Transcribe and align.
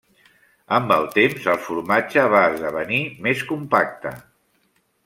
Amb 0.77 0.93
el 0.95 1.05
temps, 1.17 1.45
el 1.53 1.61
formatge 1.67 2.25
va 2.35 2.43
esdevenir 2.55 3.01
més 3.29 3.47
compacte. 3.53 4.17